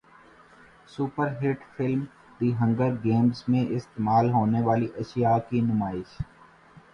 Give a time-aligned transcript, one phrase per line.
[0.89, 2.01] super hit film
[2.39, 6.17] the Hunger Games میں استعمال ہونیوالی اشیاء کی نمائش